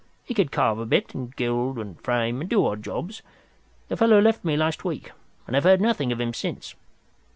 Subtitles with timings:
[0.23, 3.21] He could carve a bit, and gild and frame, and do odd jobs.
[3.87, 5.11] The fellow left me last week,
[5.45, 6.73] and I've heard nothing of him since.